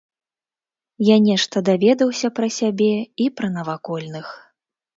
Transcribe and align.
Я 1.07 1.17
нешта 1.25 1.63
даведаўся 1.69 2.33
пра 2.41 2.47
сябе 2.59 2.89
і 3.27 3.31
пра 3.41 3.47
навакольных. 3.61 4.37